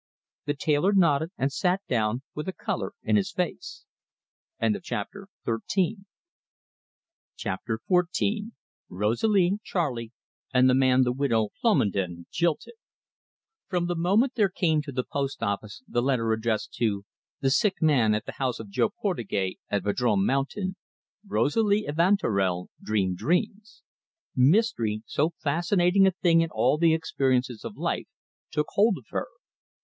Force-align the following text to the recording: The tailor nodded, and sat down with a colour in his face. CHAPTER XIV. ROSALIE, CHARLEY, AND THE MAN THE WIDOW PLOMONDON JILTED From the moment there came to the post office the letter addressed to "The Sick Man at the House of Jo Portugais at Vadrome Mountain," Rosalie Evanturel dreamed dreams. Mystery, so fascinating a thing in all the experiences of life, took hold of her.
The 0.45 0.55
tailor 0.55 0.93
nodded, 0.93 1.29
and 1.37 1.53
sat 1.53 1.83
down 1.87 2.23
with 2.33 2.47
a 2.47 2.53
colour 2.53 2.93
in 3.03 3.15
his 3.17 3.31
face. 3.31 3.85
CHAPTER 4.81 5.27
XIV. 7.37 7.77
ROSALIE, 8.89 9.59
CHARLEY, 9.63 10.11
AND 10.51 10.67
THE 10.67 10.73
MAN 10.73 11.03
THE 11.03 11.11
WIDOW 11.11 11.49
PLOMONDON 11.61 12.25
JILTED 12.31 12.73
From 13.67 13.85
the 13.85 13.95
moment 13.95 14.33
there 14.33 14.49
came 14.49 14.81
to 14.81 14.91
the 14.91 15.03
post 15.03 15.43
office 15.43 15.83
the 15.87 16.01
letter 16.01 16.31
addressed 16.33 16.73
to 16.79 17.05
"The 17.41 17.51
Sick 17.51 17.79
Man 17.79 18.15
at 18.15 18.25
the 18.25 18.31
House 18.31 18.59
of 18.59 18.69
Jo 18.71 18.89
Portugais 18.89 19.59
at 19.69 19.83
Vadrome 19.83 20.25
Mountain," 20.25 20.77
Rosalie 21.27 21.85
Evanturel 21.87 22.69
dreamed 22.81 23.17
dreams. 23.17 23.83
Mystery, 24.35 25.03
so 25.05 25.29
fascinating 25.43 26.07
a 26.07 26.11
thing 26.23 26.41
in 26.41 26.49
all 26.49 26.79
the 26.79 26.95
experiences 26.95 27.63
of 27.63 27.77
life, 27.77 28.07
took 28.49 28.65
hold 28.69 28.97
of 28.97 29.05
her. 29.09 29.27